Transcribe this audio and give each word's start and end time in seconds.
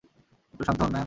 একটু 0.53 0.63
শান্ত 0.63 0.79
হোন, 0.81 0.89
ম্যাম! 0.89 0.99